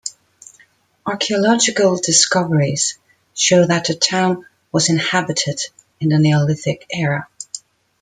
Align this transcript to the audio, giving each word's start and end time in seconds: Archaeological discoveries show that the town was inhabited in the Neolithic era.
Archaeological 1.05 1.95
discoveries 1.95 2.97
show 3.35 3.67
that 3.67 3.85
the 3.85 3.93
town 3.93 4.47
was 4.71 4.89
inhabited 4.89 5.61
in 5.99 6.09
the 6.09 6.17
Neolithic 6.17 6.87
era. 6.91 7.27